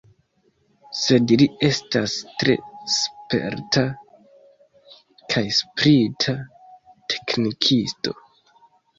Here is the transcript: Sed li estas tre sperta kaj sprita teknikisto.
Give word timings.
Sed 0.99 1.31
li 1.39 1.45
estas 1.65 2.13
tre 2.43 2.55
sperta 2.93 3.83
kaj 5.33 5.43
sprita 5.59 6.35
teknikisto. 7.15 8.15